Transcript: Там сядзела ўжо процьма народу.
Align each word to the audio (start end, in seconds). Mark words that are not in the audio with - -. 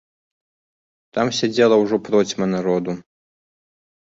Там 1.17 1.27
сядзела 1.39 1.75
ўжо 1.83 1.99
процьма 2.07 2.45
народу. 2.55 2.91